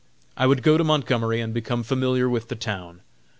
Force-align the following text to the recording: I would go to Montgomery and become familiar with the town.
I 0.35 0.47
would 0.47 0.63
go 0.63 0.79
to 0.79 0.83
Montgomery 0.83 1.41
and 1.41 1.53
become 1.53 1.83
familiar 1.83 2.27
with 2.27 2.47
the 2.47 2.55
town. 2.55 3.01